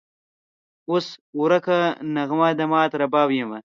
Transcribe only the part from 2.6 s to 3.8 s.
مات رباب یمه